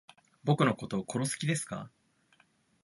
[0.43, 1.91] 僕のこと殺す気ですか